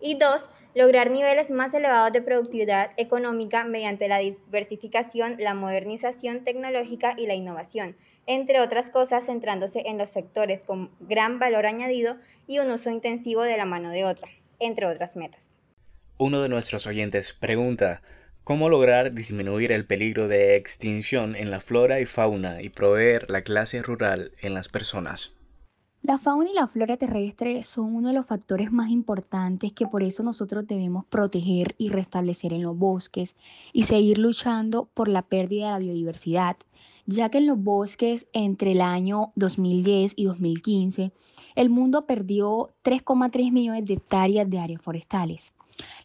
Y 0.01 0.17
dos, 0.19 0.49
lograr 0.75 1.11
niveles 1.11 1.51
más 1.51 1.75
elevados 1.75 2.13
de 2.13 2.23
productividad 2.23 2.93
económica 2.97 3.65
mediante 3.65 4.09
la 4.09 4.19
diversificación, 4.19 5.37
la 5.39 5.55
modernización 5.55 6.43
tecnológica 6.43 7.15
y 7.19 7.27
la 7.27 7.35
innovación, 7.35 7.97
entre 8.27 8.61
otras 8.61 8.91
cosas 8.91 9.27
centrándose 9.27 9.83
en 9.87 9.99
los 9.99 10.09
sectores 10.09 10.65
con 10.65 10.91
gran 11.01 11.39
valor 11.39 11.67
añadido 11.67 12.17
y 12.47 12.61
un 12.61 12.71
uso 12.71 12.91
intensivo 12.91 13.43
de 13.43 13.57
la 13.57 13.67
mano 13.67 13.91
de 13.91 14.05
otra, 14.05 14.29
entre 14.59 14.87
otras 14.87 15.17
metas. 15.17 15.61
Uno 16.17 16.41
de 16.41 16.49
nuestros 16.49 16.87
oyentes 16.87 17.33
pregunta, 17.33 18.03
¿Cómo 18.43 18.71
lograr 18.71 19.13
disminuir 19.13 19.71
el 19.71 19.85
peligro 19.85 20.27
de 20.27 20.57
extinción 20.57 21.37
en 21.37 21.51
la 21.51 21.61
flora 21.61 22.01
y 22.01 22.07
fauna 22.07 22.63
y 22.63 22.71
proveer 22.71 23.31
la 23.31 23.43
clase 23.43 23.83
rural 23.83 24.33
en 24.41 24.55
las 24.55 24.69
personas? 24.69 25.35
La 26.03 26.17
fauna 26.17 26.49
y 26.51 26.55
la 26.55 26.67
flora 26.67 26.97
terrestre 26.97 27.63
son 27.63 27.95
uno 27.95 28.09
de 28.09 28.15
los 28.15 28.25
factores 28.25 28.73
más 28.73 28.89
importantes 28.89 29.73
que 29.73 29.87
por 29.87 30.03
eso 30.03 30.23
nosotros 30.23 30.67
debemos 30.67 31.05
proteger 31.05 31.75
y 31.77 31.91
restablecer 31.91 32.55
en 32.55 32.63
los 32.63 32.77
bosques 32.77 33.37
y 33.75 33.83
seguir 33.83 34.17
luchando 34.17 34.89
por 34.95 35.09
la 35.09 35.21
pérdida 35.21 35.67
de 35.67 35.73
la 35.73 35.79
biodiversidad, 35.79 36.57
ya 37.05 37.29
que 37.29 37.39
en 37.39 37.47
los 37.47 37.63
bosques 37.63 38.27
entre 38.33 38.73
el 38.73 38.81
año 38.81 39.33
2010 39.37 40.15
y 40.17 40.25
2015 40.25 41.13
el 41.57 41.69
mundo 41.69 42.07
perdió 42.07 42.71
3,3 42.85 43.53
millones 43.53 43.85
de 43.85 43.95
hectáreas 43.95 44.49
de 44.49 44.59
áreas 44.59 44.81
forestales. 44.81 45.53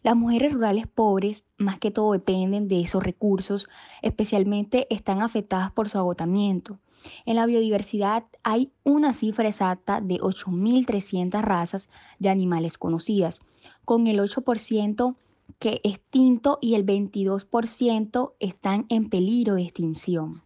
Las 0.02 0.16
mujeres 0.16 0.52
rurales 0.52 0.86
pobres 0.86 1.44
más 1.58 1.78
que 1.78 1.90
todo 1.90 2.12
dependen 2.12 2.68
de 2.68 2.80
esos 2.80 3.02
recursos, 3.02 3.68
especialmente 4.02 4.86
están 4.94 5.22
afectadas 5.22 5.70
por 5.72 5.88
su 5.88 5.98
agotamiento. 5.98 6.78
En 7.24 7.36
la 7.36 7.46
biodiversidad 7.46 8.24
hay 8.42 8.72
una 8.84 9.12
cifra 9.12 9.48
exacta 9.48 10.00
de 10.00 10.16
8.300 10.16 11.40
razas 11.42 11.88
de 12.18 12.30
animales 12.30 12.78
conocidas, 12.78 13.40
con 13.84 14.06
el 14.06 14.18
8% 14.18 15.16
que 15.58 15.80
extinto 15.84 16.58
y 16.60 16.74
el 16.74 16.84
22% 16.84 18.32
están 18.40 18.86
en 18.88 19.08
peligro 19.08 19.54
de 19.54 19.62
extinción. 19.62 20.42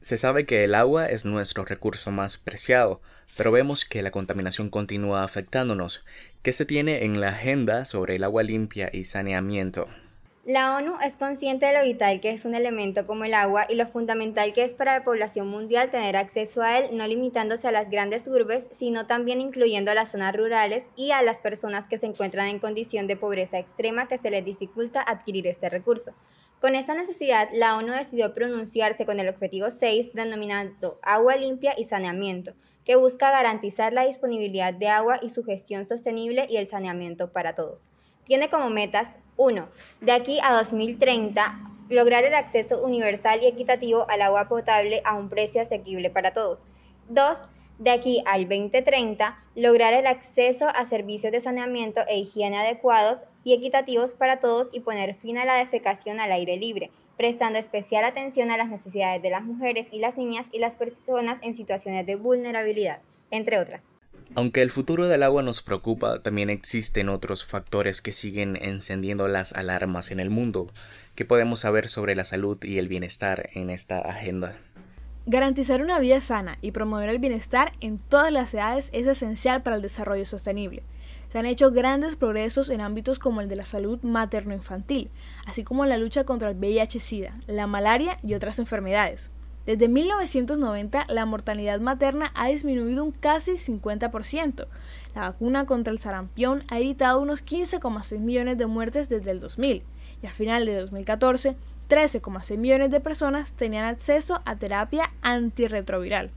Se 0.00 0.18
sabe 0.18 0.46
que 0.46 0.64
el 0.64 0.74
agua 0.74 1.06
es 1.06 1.24
nuestro 1.24 1.64
recurso 1.64 2.10
más 2.10 2.36
preciado, 2.36 3.00
pero 3.36 3.52
vemos 3.52 3.84
que 3.84 4.02
la 4.02 4.10
contaminación 4.10 4.68
continúa 4.68 5.22
afectándonos. 5.22 6.04
¿Qué 6.42 6.52
se 6.52 6.66
tiene 6.66 7.04
en 7.04 7.20
la 7.20 7.28
agenda 7.28 7.84
sobre 7.84 8.16
el 8.16 8.24
agua 8.24 8.42
limpia 8.42 8.90
y 8.92 9.04
saneamiento? 9.04 9.86
La 10.44 10.76
ONU 10.76 10.94
es 11.04 11.14
consciente 11.14 11.66
de 11.66 11.72
lo 11.72 11.84
vital 11.84 12.20
que 12.20 12.32
es 12.32 12.44
un 12.44 12.56
elemento 12.56 13.06
como 13.06 13.22
el 13.22 13.32
agua 13.32 13.64
y 13.68 13.76
lo 13.76 13.86
fundamental 13.86 14.52
que 14.52 14.64
es 14.64 14.74
para 14.74 14.98
la 14.98 15.04
población 15.04 15.46
mundial 15.46 15.92
tener 15.92 16.16
acceso 16.16 16.62
a 16.62 16.80
él, 16.80 16.96
no 16.96 17.06
limitándose 17.06 17.68
a 17.68 17.70
las 17.70 17.90
grandes 17.90 18.26
urbes, 18.26 18.68
sino 18.72 19.06
también 19.06 19.40
incluyendo 19.40 19.92
a 19.92 19.94
las 19.94 20.10
zonas 20.10 20.34
rurales 20.34 20.86
y 20.96 21.12
a 21.12 21.22
las 21.22 21.42
personas 21.42 21.86
que 21.86 21.96
se 21.96 22.06
encuentran 22.06 22.48
en 22.48 22.58
condición 22.58 23.06
de 23.06 23.16
pobreza 23.16 23.60
extrema 23.60 24.08
que 24.08 24.18
se 24.18 24.32
les 24.32 24.44
dificulta 24.44 25.00
adquirir 25.00 25.46
este 25.46 25.70
recurso. 25.70 26.12
Con 26.62 26.74
esta 26.74 26.94
necesidad, 26.94 27.50
la 27.52 27.76
ONU 27.76 27.92
decidió 27.92 28.32
pronunciarse 28.32 29.04
con 29.04 29.20
el 29.20 29.28
objetivo 29.28 29.70
6, 29.70 30.14
denominado 30.14 30.98
Agua 31.02 31.36
limpia 31.36 31.74
y 31.76 31.84
saneamiento, 31.84 32.54
que 32.86 32.96
busca 32.96 33.30
garantizar 33.30 33.92
la 33.92 34.06
disponibilidad 34.06 34.72
de 34.72 34.88
agua 34.88 35.18
y 35.20 35.28
su 35.28 35.44
gestión 35.44 35.84
sostenible 35.84 36.46
y 36.48 36.56
el 36.56 36.68
saneamiento 36.68 37.32
para 37.32 37.54
todos 37.54 37.88
tiene 38.24 38.48
como 38.48 38.70
metas 38.70 39.18
1. 39.36 39.68
De 40.00 40.12
aquí 40.12 40.38
a 40.42 40.52
2030, 40.52 41.58
lograr 41.88 42.24
el 42.24 42.34
acceso 42.34 42.82
universal 42.82 43.40
y 43.42 43.46
equitativo 43.46 44.06
al 44.08 44.22
agua 44.22 44.48
potable 44.48 45.02
a 45.04 45.14
un 45.14 45.28
precio 45.28 45.60
asequible 45.60 46.10
para 46.10 46.32
todos. 46.32 46.64
2. 47.08 47.46
De 47.82 47.90
aquí 47.90 48.22
al 48.26 48.42
2030, 48.42 49.36
lograr 49.56 49.92
el 49.92 50.06
acceso 50.06 50.68
a 50.68 50.84
servicios 50.84 51.32
de 51.32 51.40
saneamiento 51.40 52.02
e 52.08 52.16
higiene 52.16 52.56
adecuados 52.56 53.24
y 53.42 53.54
equitativos 53.54 54.14
para 54.14 54.38
todos 54.38 54.68
y 54.72 54.78
poner 54.78 55.16
fin 55.16 55.36
a 55.36 55.44
la 55.44 55.56
defecación 55.56 56.20
al 56.20 56.30
aire 56.30 56.56
libre, 56.58 56.92
prestando 57.16 57.58
especial 57.58 58.04
atención 58.04 58.52
a 58.52 58.56
las 58.56 58.68
necesidades 58.68 59.20
de 59.20 59.30
las 59.30 59.42
mujeres 59.42 59.88
y 59.90 59.98
las 59.98 60.16
niñas 60.16 60.46
y 60.52 60.60
las 60.60 60.76
personas 60.76 61.40
en 61.42 61.54
situaciones 61.54 62.06
de 62.06 62.14
vulnerabilidad, 62.14 63.00
entre 63.32 63.58
otras. 63.58 63.94
Aunque 64.36 64.62
el 64.62 64.70
futuro 64.70 65.08
del 65.08 65.24
agua 65.24 65.42
nos 65.42 65.60
preocupa, 65.60 66.22
también 66.22 66.50
existen 66.50 67.08
otros 67.08 67.44
factores 67.44 68.00
que 68.00 68.12
siguen 68.12 68.56
encendiendo 68.62 69.26
las 69.26 69.54
alarmas 69.54 70.12
en 70.12 70.20
el 70.20 70.30
mundo. 70.30 70.68
¿Qué 71.16 71.24
podemos 71.24 71.58
saber 71.60 71.88
sobre 71.88 72.14
la 72.14 72.24
salud 72.24 72.62
y 72.62 72.78
el 72.78 72.86
bienestar 72.86 73.50
en 73.54 73.70
esta 73.70 73.98
agenda? 73.98 74.56
Garantizar 75.24 75.80
una 75.82 76.00
vida 76.00 76.20
sana 76.20 76.56
y 76.62 76.72
promover 76.72 77.08
el 77.08 77.20
bienestar 77.20 77.74
en 77.80 77.98
todas 77.98 78.32
las 78.32 78.52
edades 78.52 78.88
es 78.92 79.06
esencial 79.06 79.62
para 79.62 79.76
el 79.76 79.82
desarrollo 79.82 80.26
sostenible. 80.26 80.82
Se 81.30 81.38
han 81.38 81.46
hecho 81.46 81.70
grandes 81.70 82.16
progresos 82.16 82.68
en 82.70 82.80
ámbitos 82.80 83.20
como 83.20 83.40
el 83.40 83.48
de 83.48 83.54
la 83.54 83.64
salud 83.64 84.00
materno-infantil, 84.02 85.10
así 85.46 85.62
como 85.62 85.86
la 85.86 85.96
lucha 85.96 86.24
contra 86.24 86.50
el 86.50 86.56
VIH-Sida, 86.56 87.34
la 87.46 87.68
malaria 87.68 88.16
y 88.20 88.34
otras 88.34 88.58
enfermedades. 88.58 89.30
Desde 89.64 89.86
1990, 89.86 91.06
la 91.08 91.24
mortalidad 91.24 91.78
materna 91.78 92.32
ha 92.34 92.48
disminuido 92.48 93.04
un 93.04 93.12
casi 93.12 93.52
50%. 93.52 94.66
La 95.14 95.20
vacuna 95.20 95.66
contra 95.66 95.92
el 95.92 96.00
sarampión 96.00 96.64
ha 96.66 96.80
evitado 96.80 97.20
unos 97.20 97.44
15,6 97.44 98.18
millones 98.18 98.58
de 98.58 98.66
muertes 98.66 99.08
desde 99.08 99.30
el 99.30 99.38
2000 99.38 99.84
y 100.20 100.26
a 100.26 100.34
final 100.34 100.66
de 100.66 100.80
2014, 100.80 101.56
13,6 101.92 102.56
millones 102.56 102.90
de 102.90 103.00
personas 103.00 103.52
tenían 103.52 103.84
acceso 103.84 104.40
a 104.46 104.56
terapia 104.56 105.12
antirretroviral. 105.20 106.30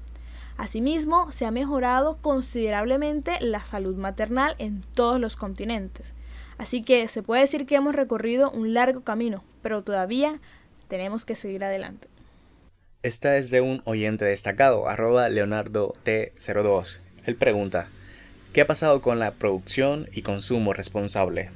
Asimismo, 0.57 1.31
se 1.31 1.45
ha 1.45 1.51
mejorado 1.51 2.17
considerablemente 2.21 3.37
la 3.39 3.63
salud 3.63 3.95
maternal 3.95 4.55
en 4.59 4.81
todos 4.81 5.17
los 5.17 5.37
continentes. 5.37 6.13
Así 6.57 6.83
que 6.83 7.07
se 7.07 7.23
puede 7.23 7.43
decir 7.43 7.65
que 7.65 7.75
hemos 7.75 7.95
recorrido 7.95 8.51
un 8.51 8.73
largo 8.73 9.05
camino, 9.05 9.45
pero 9.61 9.81
todavía 9.81 10.41
tenemos 10.89 11.23
que 11.23 11.37
seguir 11.37 11.63
adelante. 11.63 12.09
Esta 13.01 13.37
es 13.37 13.49
de 13.49 13.61
un 13.61 13.81
oyente 13.85 14.25
destacado, 14.25 14.89
arroba 14.89 15.29
Leonardo 15.29 15.95
T02. 16.03 16.99
Él 17.23 17.37
pregunta, 17.37 17.87
¿qué 18.51 18.59
ha 18.59 18.67
pasado 18.67 18.99
con 18.99 19.19
la 19.19 19.35
producción 19.35 20.09
y 20.11 20.21
consumo 20.21 20.73
responsable? 20.73 21.51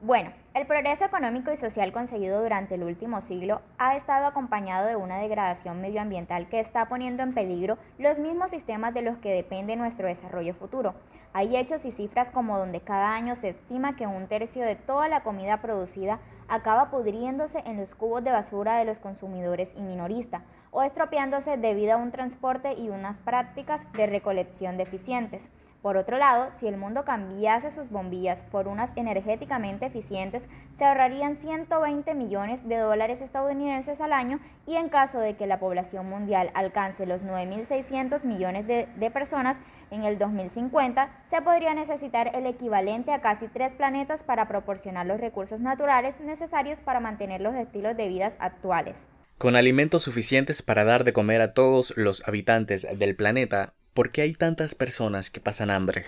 Bueno, 0.00 0.32
el 0.56 0.66
progreso 0.66 1.04
económico 1.04 1.52
y 1.52 1.56
social 1.56 1.92
conseguido 1.92 2.40
durante 2.40 2.76
el 2.76 2.82
último 2.82 3.20
siglo 3.20 3.60
ha 3.76 3.94
estado 3.94 4.24
acompañado 4.24 4.86
de 4.86 4.96
una 4.96 5.18
degradación 5.18 5.82
medioambiental 5.82 6.48
que 6.48 6.60
está 6.60 6.88
poniendo 6.88 7.22
en 7.22 7.34
peligro 7.34 7.76
los 7.98 8.18
mismos 8.20 8.52
sistemas 8.52 8.94
de 8.94 9.02
los 9.02 9.18
que 9.18 9.34
depende 9.34 9.76
nuestro 9.76 10.08
desarrollo 10.08 10.54
futuro. 10.54 10.94
Hay 11.34 11.58
hechos 11.58 11.84
y 11.84 11.92
cifras 11.92 12.30
como 12.30 12.56
donde 12.56 12.80
cada 12.80 13.14
año 13.14 13.36
se 13.36 13.50
estima 13.50 13.96
que 13.96 14.06
un 14.06 14.28
tercio 14.28 14.64
de 14.64 14.76
toda 14.76 15.08
la 15.08 15.22
comida 15.22 15.60
producida 15.60 16.20
acaba 16.48 16.90
pudriéndose 16.90 17.62
en 17.66 17.76
los 17.76 17.94
cubos 17.94 18.24
de 18.24 18.32
basura 18.32 18.78
de 18.78 18.86
los 18.86 18.98
consumidores 18.98 19.74
y 19.76 19.82
minoristas, 19.82 20.40
o 20.70 20.82
estropeándose 20.82 21.58
debido 21.58 21.92
a 21.92 21.96
un 21.96 22.12
transporte 22.12 22.72
y 22.72 22.88
unas 22.88 23.20
prácticas 23.20 23.86
de 23.92 24.06
recolección 24.06 24.78
deficientes. 24.78 25.50
Por 25.86 25.98
otro 25.98 26.18
lado, 26.18 26.48
si 26.50 26.66
el 26.66 26.76
mundo 26.76 27.04
cambiase 27.04 27.70
sus 27.70 27.90
bombillas 27.90 28.42
por 28.50 28.66
unas 28.66 28.90
energéticamente 28.96 29.86
eficientes, 29.86 30.48
se 30.74 30.84
ahorrarían 30.84 31.36
120 31.36 32.12
millones 32.14 32.68
de 32.68 32.78
dólares 32.78 33.22
estadounidenses 33.22 34.00
al 34.00 34.12
año 34.12 34.40
y 34.66 34.74
en 34.74 34.88
caso 34.88 35.20
de 35.20 35.36
que 35.36 35.46
la 35.46 35.60
población 35.60 36.10
mundial 36.10 36.50
alcance 36.54 37.06
los 37.06 37.22
9.600 37.22 38.24
millones 38.24 38.66
de, 38.66 39.10
personas 39.12 39.62
en 39.92 40.02
el 40.02 40.18
2050, 40.18 41.20
se 41.24 41.40
podría 41.40 41.72
necesitar 41.72 42.32
el 42.34 42.46
equivalente 42.46 43.12
a 43.12 43.20
casi 43.20 43.46
tres 43.46 43.72
planetas 43.72 44.24
para 44.24 44.48
proporcionar 44.48 45.06
los 45.06 45.20
recursos 45.20 45.60
naturales 45.60 46.18
necesarios 46.18 46.80
para 46.80 46.98
mantener 46.98 47.40
los 47.40 47.54
estilos 47.54 47.96
de 47.96 48.08
vida 48.08 48.28
actuales. 48.40 49.06
Con 49.38 49.54
alimentos 49.54 50.02
suficientes 50.02 50.62
para 50.62 50.82
dar 50.82 51.04
de 51.04 51.12
comer 51.12 51.42
a 51.42 51.54
todos 51.54 51.96
los 51.96 52.26
habitantes 52.26 52.88
del 52.98 53.14
planeta, 53.14 53.74
¿por 53.96 54.10
qué 54.10 54.20
hay 54.20 54.34
tantas 54.34 54.74
personas 54.74 55.30
que 55.30 55.40
pasan 55.40 55.70
hambre? 55.70 56.04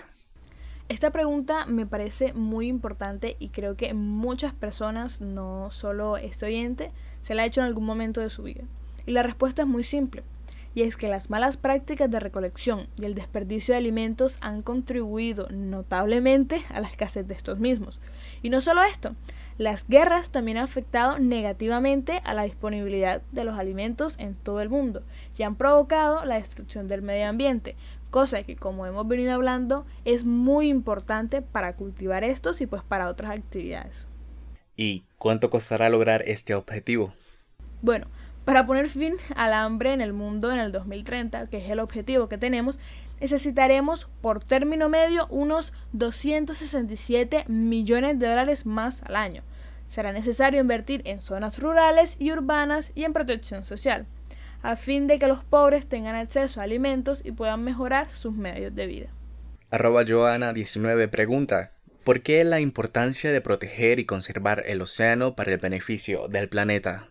Esta 0.91 1.11
pregunta 1.11 1.65
me 1.65 1.87
parece 1.87 2.35
muy 2.35 2.69
importante 2.69 3.37
y 3.39 3.49
creo 3.49 3.77
que 3.77 3.95
muchas 3.95 4.53
personas, 4.53 5.23
no 5.23 5.71
solo 5.71 6.19
este 6.19 6.45
oyente, 6.45 6.93
se 7.23 7.35
la 7.35 7.43
ha 7.43 7.47
hecho 7.47 7.63
en 7.63 7.67
algún 7.67 7.87
momento 7.87 8.21
de 8.21 8.29
su 8.29 8.43
vida. 8.43 8.65
Y 9.07 9.13
la 9.13 9.23
respuesta 9.23 9.63
es 9.63 9.69
muy 9.69 9.85
simple, 9.85 10.23
y 10.75 10.83
es 10.83 10.99
que 10.99 11.09
las 11.09 11.31
malas 11.31 11.57
prácticas 11.57 12.11
de 12.11 12.21
recolección 12.21 12.89
y 13.01 13.07
el 13.07 13.15
desperdicio 13.15 13.73
de 13.73 13.79
alimentos 13.79 14.37
han 14.43 14.61
contribuido 14.61 15.49
notablemente 15.51 16.67
a 16.69 16.81
la 16.81 16.89
escasez 16.89 17.27
de 17.27 17.35
estos 17.35 17.59
mismos. 17.59 18.01
Y 18.43 18.51
no 18.51 18.61
solo 18.61 18.83
esto, 18.83 19.15
las 19.59 19.89
guerras 19.89 20.31
también 20.31 20.57
han 20.57 20.65
afectado 20.65 21.19
negativamente 21.19 22.21
a 22.25 22.33
la 22.33 22.45
disponibilidad 22.45 23.23
de 23.33 23.43
los 23.43 23.59
alimentos 23.59 24.15
en 24.19 24.37
todo 24.37 24.61
el 24.61 24.69
mundo 24.69 25.03
y 25.37 25.43
han 25.43 25.57
provocado 25.57 26.25
la 26.25 26.37
destrucción 26.37 26.87
del 26.87 27.03
medio 27.03 27.29
ambiente, 27.29 27.75
cosa 28.11 28.45
que 28.45 28.55
como 28.55 28.87
hemos 28.87 29.07
venido 29.09 29.35
hablando 29.35 29.85
es 30.05 30.25
muy 30.25 30.69
importante 30.69 31.43
para 31.43 31.75
cultivar 31.75 32.23
estos 32.23 32.61
y 32.61 32.67
pues 32.67 32.83
para 32.85 33.09
otras 33.09 33.33
actividades. 33.33 34.07
¿Y 34.77 35.05
cuánto 35.19 35.51
costará 35.51 35.91
lograr 35.91 36.23
este 36.27 36.55
objetivo? 36.55 37.13
Bueno, 37.83 38.07
para 38.45 38.65
poner 38.65 38.89
fin 38.89 39.17
al 39.35 39.53
hambre 39.53 39.93
en 39.93 40.01
el 40.01 40.13
mundo 40.13 40.53
en 40.53 40.61
el 40.61 40.71
2030, 40.71 41.49
que 41.49 41.59
es 41.59 41.69
el 41.69 41.81
objetivo 41.81 42.29
que 42.29 42.39
tenemos, 42.39 42.79
necesitaremos 43.21 44.09
por 44.21 44.43
término 44.43 44.89
medio 44.89 45.27
unos 45.29 45.73
267 45.93 47.45
millones 47.49 48.19
de 48.19 48.29
dólares 48.29 48.67
más 48.67 49.03
al 49.03 49.17
año. 49.17 49.43
Será 49.89 50.13
necesario 50.13 50.61
invertir 50.61 51.03
en 51.05 51.21
zonas 51.21 51.59
rurales 51.59 52.17
y 52.19 52.33
urbanas 52.33 52.93
y 52.95 53.05
en 53.05 53.13
protección 53.13 53.65
social, 53.65 54.07
a 54.63 54.77
fin 54.77 55.07
de 55.07 55.19
que 55.19 55.27
los 55.27 55.45
pobres 55.45 55.87
tengan 55.87 56.15
acceso 56.15 56.61
a 56.61 56.65
alimentos 56.65 57.23
y 57.25 57.33
puedan 57.33 57.65
mejorar 57.65 58.11
sus 58.11 58.35
medios 58.35 58.75
de 58.75 58.87
vida. 58.87 59.09
Arroba 59.71 60.05
Joana19 60.05 61.09
pregunta, 61.09 61.73
¿Por 62.09 62.23
qué 62.23 62.43
la 62.45 62.61
importancia 62.61 63.33
de 63.33 63.43
proteger 63.43 63.99
y 63.99 64.07
conservar 64.07 64.65
el 64.67 64.81
océano 64.81 65.37
para 65.37 65.53
el 65.53 65.59
beneficio 65.59 66.27
del 66.29 66.49
planeta? 66.49 67.11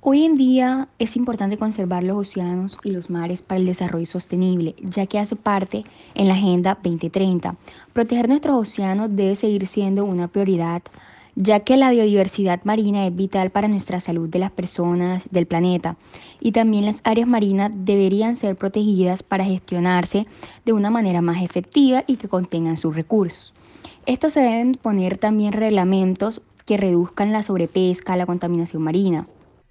Hoy 0.00 0.24
en 0.24 0.34
día 0.34 0.88
es 0.98 1.16
importante 1.16 1.56
conservar 1.56 2.04
los 2.04 2.18
océanos 2.18 2.78
y 2.84 2.90
los 2.90 3.10
mares 3.10 3.42
para 3.42 3.58
el 3.58 3.66
desarrollo 3.66 4.06
sostenible, 4.06 4.76
ya 4.80 5.06
que 5.06 5.18
hace 5.18 5.34
parte 5.34 5.84
en 6.14 6.28
la 6.28 6.34
Agenda 6.34 6.78
2030. 6.82 7.56
Proteger 7.92 8.28
nuestros 8.28 8.56
océanos 8.56 9.16
debe 9.16 9.34
seguir 9.34 9.66
siendo 9.66 10.04
una 10.04 10.28
prioridad, 10.28 10.82
ya 11.34 11.60
que 11.60 11.76
la 11.76 11.90
biodiversidad 11.90 12.62
marina 12.64 13.06
es 13.06 13.16
vital 13.16 13.50
para 13.50 13.68
nuestra 13.68 14.00
salud 14.00 14.28
de 14.28 14.38
las 14.38 14.52
personas 14.52 15.24
del 15.30 15.46
planeta 15.46 15.96
y 16.40 16.52
también 16.52 16.86
las 16.86 17.00
áreas 17.02 17.26
marinas 17.26 17.72
deberían 17.74 18.36
ser 18.36 18.54
protegidas 18.54 19.22
para 19.22 19.44
gestionarse 19.44 20.26
de 20.64 20.72
una 20.72 20.90
manera 20.90 21.20
más 21.20 21.42
efectiva 21.42 22.04
y 22.06 22.16
que 22.16 22.28
contengan 22.28 22.76
sus 22.76 22.94
recursos. 22.94 23.54
Estos 24.04 24.34
se 24.34 24.40
deben 24.40 24.74
poner 24.74 25.18
también 25.18 25.52
reglamentos 25.52 26.42
que 26.64 26.76
reduzcan 26.76 27.32
la 27.32 27.42
sobrepesca, 27.42 28.16
la 28.16 28.26
contaminación 28.26 28.82
marina. 28.82 29.26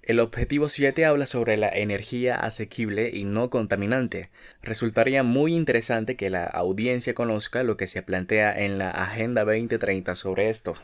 El 0.06 0.20
objetivo 0.20 0.68
7 0.68 1.04
habla 1.04 1.26
sobre 1.26 1.56
la 1.56 1.68
energía 1.68 2.36
asequible 2.36 3.10
y 3.12 3.24
no 3.24 3.50
contaminante. 3.50 4.30
Resultaría 4.62 5.24
muy 5.24 5.52
interesante 5.52 6.14
que 6.14 6.30
la 6.30 6.44
audiencia 6.44 7.12
conozca 7.12 7.64
lo 7.64 7.76
que 7.76 7.88
se 7.88 8.02
plantea 8.02 8.56
en 8.56 8.78
la 8.78 8.90
Agenda 8.92 9.44
2030 9.44 10.14
sobre 10.14 10.48
esto. 10.48 10.74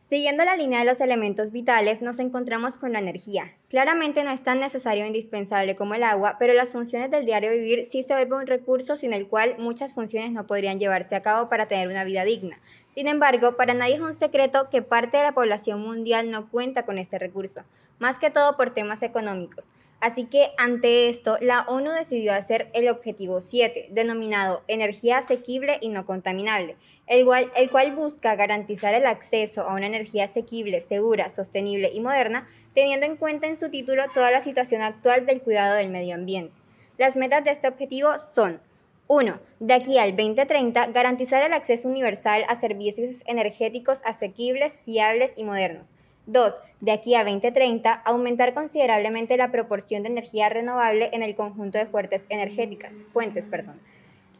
Siguiendo 0.00 0.44
la 0.44 0.56
línea 0.56 0.80
de 0.80 0.86
los 0.86 1.00
elementos 1.00 1.52
vitales, 1.52 2.02
nos 2.02 2.18
encontramos 2.18 2.76
con 2.76 2.92
la 2.92 2.98
energía. 2.98 3.52
Claramente 3.68 4.24
no 4.24 4.30
es 4.30 4.42
tan 4.42 4.60
necesario 4.60 5.04
e 5.04 5.08
indispensable 5.08 5.76
como 5.76 5.92
el 5.92 6.02
agua, 6.02 6.36
pero 6.38 6.54
las 6.54 6.72
funciones 6.72 7.10
del 7.10 7.26
diario 7.26 7.50
vivir 7.50 7.84
sí 7.84 8.02
se 8.02 8.14
vuelven 8.14 8.38
un 8.38 8.46
recurso 8.46 8.96
sin 8.96 9.12
el 9.12 9.28
cual 9.28 9.56
muchas 9.58 9.92
funciones 9.92 10.32
no 10.32 10.46
podrían 10.46 10.78
llevarse 10.78 11.14
a 11.14 11.20
cabo 11.20 11.50
para 11.50 11.68
tener 11.68 11.88
una 11.88 12.04
vida 12.04 12.24
digna. 12.24 12.58
Sin 12.88 13.08
embargo, 13.08 13.58
para 13.58 13.74
nadie 13.74 13.96
es 13.96 14.00
un 14.00 14.14
secreto 14.14 14.70
que 14.70 14.80
parte 14.80 15.18
de 15.18 15.24
la 15.24 15.34
población 15.34 15.82
mundial 15.82 16.30
no 16.30 16.48
cuenta 16.48 16.86
con 16.86 16.96
este 16.96 17.18
recurso, 17.18 17.60
más 17.98 18.18
que 18.18 18.30
todo 18.30 18.56
por 18.56 18.70
temas 18.70 19.02
económicos. 19.02 19.70
Así 20.00 20.24
que 20.26 20.52
ante 20.58 21.08
esto, 21.08 21.38
la 21.40 21.62
ONU 21.62 21.90
decidió 21.90 22.32
hacer 22.32 22.70
el 22.72 22.88
objetivo 22.88 23.40
7, 23.40 23.88
denominado 23.90 24.62
Energía 24.68 25.18
asequible 25.18 25.78
y 25.80 25.88
no 25.88 26.06
contaminable, 26.06 26.76
el 27.08 27.24
cual, 27.24 27.50
el 27.56 27.68
cual 27.68 27.96
busca 27.96 28.36
garantizar 28.36 28.94
el 28.94 29.06
acceso 29.06 29.62
a 29.62 29.74
una 29.74 29.86
energía 29.86 30.26
asequible, 30.26 30.80
segura, 30.80 31.28
sostenible 31.30 31.90
y 31.92 32.00
moderna, 32.00 32.46
teniendo 32.78 33.06
en 33.06 33.16
cuenta 33.16 33.48
en 33.48 33.56
su 33.56 33.70
título 33.70 34.04
toda 34.14 34.30
la 34.30 34.40
situación 34.40 34.82
actual 34.82 35.26
del 35.26 35.42
cuidado 35.42 35.74
del 35.74 35.88
medio 35.88 36.14
ambiente. 36.14 36.54
Las 36.96 37.16
metas 37.16 37.42
de 37.42 37.50
este 37.50 37.66
objetivo 37.66 38.20
son 38.20 38.60
1. 39.08 39.40
De 39.58 39.74
aquí 39.74 39.98
al 39.98 40.14
2030, 40.14 40.86
garantizar 40.92 41.42
el 41.42 41.54
acceso 41.54 41.88
universal 41.88 42.44
a 42.46 42.54
servicios 42.54 43.24
energéticos 43.26 44.00
asequibles, 44.04 44.78
fiables 44.78 45.32
y 45.36 45.42
modernos. 45.42 45.94
2. 46.26 46.60
De 46.80 46.92
aquí 46.92 47.16
a 47.16 47.24
2030, 47.24 47.92
aumentar 47.92 48.54
considerablemente 48.54 49.36
la 49.36 49.50
proporción 49.50 50.04
de 50.04 50.10
energía 50.10 50.48
renovable 50.48 51.10
en 51.12 51.24
el 51.24 51.34
conjunto 51.34 51.78
de 51.78 51.86
fuentes 51.86 52.26
energéticas, 52.28 52.94
fuentes. 53.12 53.48
Perdón. 53.48 53.80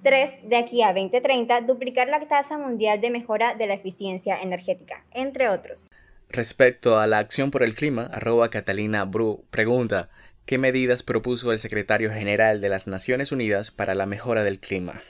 3. 0.04 0.30
De 0.44 0.58
aquí 0.58 0.84
a 0.84 0.92
2030, 0.92 1.62
duplicar 1.62 2.06
la 2.06 2.20
tasa 2.20 2.56
mundial 2.56 3.00
de 3.00 3.10
mejora 3.10 3.56
de 3.56 3.66
la 3.66 3.74
eficiencia 3.74 4.40
energética, 4.40 5.04
entre 5.10 5.48
otros. 5.48 5.87
Respecto 6.30 6.98
a 6.98 7.06
la 7.06 7.18
acción 7.18 7.50
por 7.50 7.62
el 7.62 7.74
clima, 7.74 8.10
arroba 8.12 8.50
Catalina 8.50 9.04
Bru 9.04 9.44
pregunta, 9.50 10.10
¿qué 10.44 10.58
medidas 10.58 11.02
propuso 11.02 11.52
el 11.52 11.58
secretario 11.58 12.12
general 12.12 12.60
de 12.60 12.68
las 12.68 12.86
Naciones 12.86 13.32
Unidas 13.32 13.70
para 13.70 13.94
la 13.94 14.06
mejora 14.06 14.42
del 14.42 14.60
clima? 14.60 15.02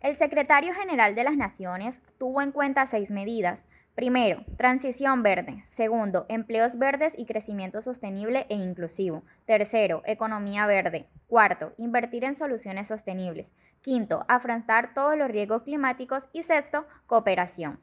El 0.00 0.16
secretario 0.16 0.72
general 0.72 1.14
de 1.14 1.24
las 1.24 1.36
Naciones 1.36 2.00
tuvo 2.18 2.40
en 2.40 2.52
cuenta 2.52 2.86
seis 2.86 3.10
medidas, 3.10 3.64
Primero, 3.98 4.44
transición 4.56 5.24
verde. 5.24 5.60
Segundo, 5.64 6.24
empleos 6.28 6.78
verdes 6.78 7.18
y 7.18 7.26
crecimiento 7.26 7.82
sostenible 7.82 8.46
e 8.48 8.54
inclusivo. 8.54 9.24
Tercero, 9.44 10.02
economía 10.06 10.68
verde. 10.68 11.08
Cuarto, 11.26 11.72
invertir 11.78 12.22
en 12.22 12.36
soluciones 12.36 12.86
sostenibles. 12.86 13.52
Quinto, 13.82 14.24
afrontar 14.28 14.94
todos 14.94 15.18
los 15.18 15.28
riesgos 15.28 15.64
climáticos. 15.64 16.28
Y 16.32 16.44
sexto, 16.44 16.86
cooperación. 17.08 17.80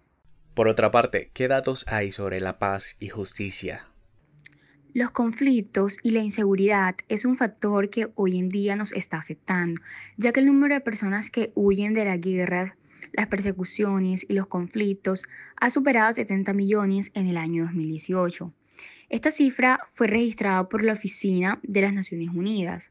Por 0.56 0.70
otra 0.70 0.90
parte, 0.90 1.32
¿qué 1.34 1.50
datos 1.50 1.86
hay 1.90 2.12
sobre 2.12 2.40
la 2.40 2.60
paz 2.60 2.96
y 3.02 3.10
justicia? 3.10 3.88
Los 4.94 5.12
conflictos 5.12 5.98
y 6.02 6.12
la 6.12 6.22
inseguridad 6.22 6.96
es 7.10 7.26
un 7.26 7.36
factor 7.36 7.90
que 7.90 8.08
hoy 8.16 8.40
en 8.40 8.48
día 8.48 8.78
nos 8.78 8.94
está 8.94 9.18
afectando, 9.18 9.82
ya 10.16 10.32
que 10.32 10.40
el 10.40 10.46
número 10.46 10.74
de 10.74 10.80
personas 10.80 11.30
que 11.30 11.52
huyen 11.56 11.94
de 11.94 12.06
las 12.06 12.22
guerras 12.22 12.72
las 13.12 13.28
persecuciones 13.28 14.26
y 14.30 14.34
los 14.34 14.48
conflictos 14.48 15.24
ha 15.58 15.70
superado 15.70 16.14
70 16.14 16.54
millones 16.54 17.12
en 17.16 17.28
el 17.28 17.36
año 17.36 17.66
2018. 17.66 18.54
Esta 19.10 19.32
cifra 19.32 19.82
fue 19.94 20.08
registrada 20.08 20.70
por 20.70 20.86
la 20.86 20.94
Oficina 20.94 21.60
de 21.64 21.82
las 21.82 21.94
Naciones 21.94 22.30
Unidas 22.30 22.86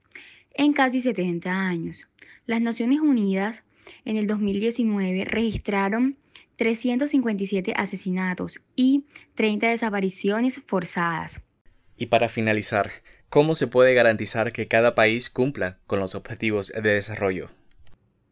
en 0.52 0.74
casi 0.74 1.00
70 1.00 1.50
años. 1.50 2.06
Las 2.44 2.60
Naciones 2.60 3.00
Unidas 3.00 3.62
en 4.04 4.18
el 4.18 4.26
2019 4.26 5.24
registraron 5.24 6.18
357 6.56 7.74
asesinatos 7.76 8.60
y 8.76 9.04
30 9.34 9.68
desapariciones 9.68 10.60
forzadas. 10.66 11.40
Y 11.96 12.06
para 12.06 12.28
finalizar, 12.28 12.90
¿cómo 13.28 13.54
se 13.54 13.66
puede 13.66 13.94
garantizar 13.94 14.52
que 14.52 14.68
cada 14.68 14.94
país 14.94 15.30
cumpla 15.30 15.78
con 15.86 16.00
los 16.00 16.14
objetivos 16.14 16.68
de 16.68 16.94
desarrollo? 16.94 17.50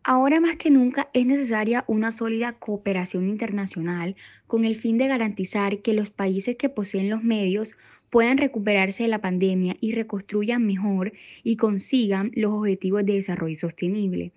Ahora 0.05 0.41
más 0.41 0.57
que 0.57 0.71
nunca 0.71 1.11
es 1.13 1.27
necesaria 1.27 1.85
una 1.87 2.11
sólida 2.11 2.55
cooperación 2.55 3.29
internacional 3.29 4.17
con 4.49 4.65
el 4.65 4.75
fin 4.75 4.99
de 4.99 5.07
garantizar 5.07 5.79
que 5.79 5.93
los 5.93 6.11
países 6.11 6.57
que 6.57 6.69
poseen 6.69 7.09
los 7.09 7.23
medios 7.23 7.77
puedan 8.13 8.37
recuperarse 8.37 9.05
de 9.05 9.09
la 9.09 9.23
pandemia 9.23 9.79
y 9.81 9.93
reconstruyan 9.93 10.67
mejor 10.67 11.15
y 11.43 11.57
consigan 11.57 12.31
los 12.35 12.53
objetivos 12.53 13.07
de 13.07 13.15
desarrollo 13.15 13.57
sostenible, 13.57 14.33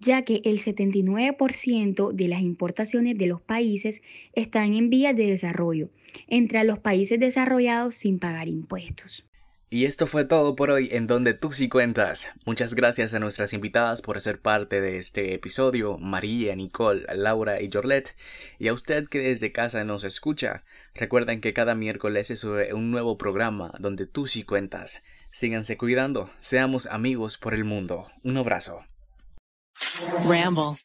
ya 0.00 0.22
que 0.22 0.40
el 0.46 0.58
79% 0.58 2.12
de 2.12 2.26
las 2.26 2.40
importaciones 2.40 3.18
de 3.18 3.26
los 3.26 3.42
países 3.42 4.00
están 4.32 4.72
en 4.72 4.88
vías 4.88 5.14
de 5.14 5.26
desarrollo, 5.26 5.90
entre 6.26 6.64
los 6.64 6.78
países 6.78 7.20
desarrollados 7.20 7.96
sin 7.96 8.18
pagar 8.18 8.48
impuestos. 8.48 9.26
Y 9.70 9.84
esto 9.84 10.06
fue 10.06 10.24
todo 10.24 10.56
por 10.56 10.70
hoy 10.70 10.88
en 10.92 11.06
Donde 11.06 11.34
tú 11.34 11.52
sí 11.52 11.68
cuentas. 11.68 12.28
Muchas 12.46 12.74
gracias 12.74 13.12
a 13.12 13.18
nuestras 13.18 13.52
invitadas 13.52 14.00
por 14.00 14.18
ser 14.20 14.40
parte 14.40 14.80
de 14.80 14.96
este 14.96 15.34
episodio, 15.34 15.98
María, 15.98 16.56
Nicole, 16.56 17.04
Laura 17.14 17.60
y 17.60 17.68
Jorlet. 17.70 18.16
Y 18.58 18.68
a 18.68 18.72
usted 18.72 19.08
que 19.08 19.18
desde 19.18 19.52
casa 19.52 19.84
nos 19.84 20.04
escucha, 20.04 20.64
recuerden 20.94 21.42
que 21.42 21.52
cada 21.52 21.74
miércoles 21.74 22.28
se 22.28 22.36
sube 22.36 22.72
un 22.72 22.90
nuevo 22.90 23.18
programa 23.18 23.72
donde 23.78 24.06
tú 24.06 24.26
sí 24.26 24.42
cuentas. 24.42 25.02
Síganse 25.32 25.76
cuidando, 25.76 26.30
seamos 26.40 26.86
amigos 26.86 27.36
por 27.36 27.52
el 27.52 27.64
mundo. 27.64 28.10
Un 28.22 28.38
abrazo. 28.38 28.86
Ramble. 30.26 30.78